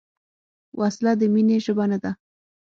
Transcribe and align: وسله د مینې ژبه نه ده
وسله 0.79 1.13
د 1.19 1.21
مینې 1.33 1.57
ژبه 1.65 1.85
نه 1.91 1.97
ده 2.03 2.11